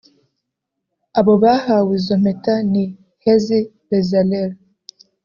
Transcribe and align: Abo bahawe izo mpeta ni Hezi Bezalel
Abo 1.19 1.33
bahawe 1.43 1.91
izo 1.99 2.15
mpeta 2.21 2.53
ni 2.71 2.83
Hezi 3.23 3.57
Bezalel 3.87 4.51